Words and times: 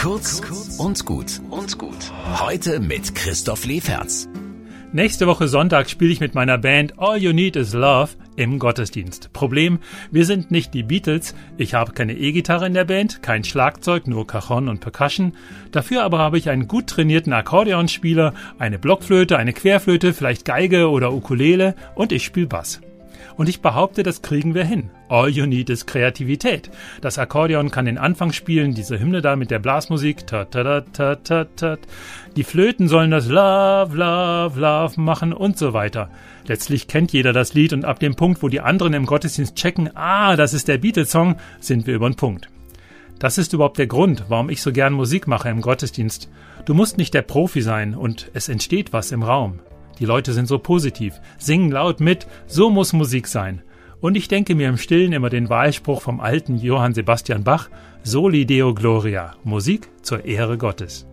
Kurz 0.00 0.40
und 0.78 1.04
gut 1.04 1.42
und 1.50 1.76
gut. 1.76 2.10
Heute 2.40 2.80
mit 2.80 3.14
Christoph 3.14 3.66
Leferz. 3.66 4.30
Nächste 4.94 5.26
Woche 5.26 5.46
Sonntag 5.46 5.90
spiele 5.90 6.10
ich 6.10 6.20
mit 6.20 6.34
meiner 6.34 6.56
Band 6.56 6.98
All 6.98 7.18
You 7.18 7.34
Need 7.34 7.56
Is 7.56 7.74
Love 7.74 8.12
im 8.34 8.58
Gottesdienst. 8.58 9.30
Problem, 9.34 9.78
wir 10.10 10.24
sind 10.24 10.50
nicht 10.50 10.72
die 10.72 10.84
Beatles, 10.84 11.34
ich 11.58 11.74
habe 11.74 11.92
keine 11.92 12.14
E-Gitarre 12.14 12.66
in 12.66 12.72
der 12.72 12.86
Band, 12.86 13.22
kein 13.22 13.44
Schlagzeug, 13.44 14.06
nur 14.06 14.26
Cajon 14.26 14.70
und 14.70 14.80
Percussion. 14.80 15.34
Dafür 15.70 16.02
aber 16.02 16.18
habe 16.18 16.38
ich 16.38 16.48
einen 16.48 16.66
gut 16.66 16.86
trainierten 16.86 17.34
Akkordeonspieler, 17.34 18.32
eine 18.58 18.78
Blockflöte, 18.78 19.36
eine 19.36 19.52
Querflöte, 19.52 20.14
vielleicht 20.14 20.46
Geige 20.46 20.88
oder 20.88 21.12
Ukulele 21.12 21.74
und 21.94 22.10
ich 22.10 22.24
spiele 22.24 22.46
Bass. 22.46 22.80
Und 23.36 23.48
ich 23.48 23.60
behaupte, 23.60 24.02
das 24.02 24.22
kriegen 24.22 24.54
wir 24.54 24.64
hin. 24.64 24.90
All 25.08 25.28
you 25.28 25.46
need 25.46 25.70
is 25.70 25.86
Kreativität. 25.86 26.70
Das 27.00 27.18
Akkordeon 27.18 27.70
kann 27.70 27.84
den 27.84 27.98
Anfang 27.98 28.32
spielen, 28.32 28.74
diese 28.74 28.98
Hymne 28.98 29.22
da 29.22 29.36
mit 29.36 29.50
der 29.50 29.58
Blasmusik. 29.58 30.24
Die 32.36 32.44
Flöten 32.44 32.88
sollen 32.88 33.10
das 33.10 33.26
Love, 33.26 33.96
Love, 33.96 34.60
Love 34.60 35.00
machen 35.00 35.32
und 35.32 35.58
so 35.58 35.72
weiter. 35.72 36.10
Letztlich 36.46 36.88
kennt 36.88 37.12
jeder 37.12 37.32
das 37.32 37.54
Lied 37.54 37.72
und 37.72 37.84
ab 37.84 38.00
dem 38.00 38.14
Punkt, 38.14 38.42
wo 38.42 38.48
die 38.48 38.60
anderen 38.60 38.94
im 38.94 39.06
Gottesdienst 39.06 39.56
checken, 39.56 39.90
ah, 39.96 40.36
das 40.36 40.54
ist 40.54 40.68
der 40.68 40.78
Beatles-Song, 40.78 41.36
sind 41.60 41.86
wir 41.86 41.94
über 41.94 42.08
den 42.08 42.16
Punkt. 42.16 42.48
Das 43.18 43.36
ist 43.36 43.52
überhaupt 43.52 43.78
der 43.78 43.86
Grund, 43.86 44.24
warum 44.28 44.48
ich 44.48 44.62
so 44.62 44.72
gern 44.72 44.94
Musik 44.94 45.26
mache 45.26 45.50
im 45.50 45.60
Gottesdienst. 45.60 46.30
Du 46.64 46.72
musst 46.72 46.98
nicht 46.98 47.12
der 47.12 47.22
Profi 47.22 47.60
sein 47.60 47.94
und 47.94 48.30
es 48.32 48.48
entsteht 48.48 48.92
was 48.92 49.12
im 49.12 49.22
Raum. 49.22 49.58
Die 50.00 50.06
Leute 50.06 50.32
sind 50.32 50.48
so 50.48 50.58
positiv, 50.58 51.20
singen 51.38 51.70
laut 51.70 52.00
mit, 52.00 52.26
so 52.46 52.70
muss 52.70 52.92
Musik 52.94 53.28
sein. 53.28 53.62
Und 54.00 54.16
ich 54.16 54.28
denke 54.28 54.54
mir 54.54 54.68
im 54.68 54.78
Stillen 54.78 55.12
immer 55.12 55.28
den 55.28 55.50
Wahlspruch 55.50 56.00
vom 56.00 56.20
alten 56.20 56.56
Johann 56.56 56.94
Sebastian 56.94 57.44
Bach, 57.44 57.68
Soli 58.02 58.46
Deo 58.46 58.72
Gloria, 58.72 59.34
Musik 59.44 59.88
zur 60.02 60.24
Ehre 60.24 60.56
Gottes. 60.56 61.06